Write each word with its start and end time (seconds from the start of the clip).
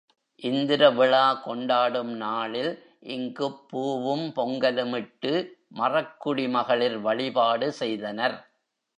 இந்திர 0.41 0.89
விழா 0.89 1.33
கொண்டாடும் 1.41 2.13
நாளில் 2.17 2.71
இங்குப் 3.09 3.59
பூவும் 3.69 4.25
பொங்கலும் 4.35 4.95
இட்டு 4.95 5.33
மறக்குடி 5.75 6.49
மகளிர் 6.49 6.97
வழிபாடு 6.99 7.71
செய்தனர். 7.71 8.37